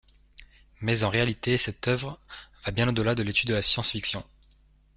[0.81, 2.19] Mais en réalité cette œuvre
[2.65, 4.25] va bien au-delà de l’étude de la science-fiction.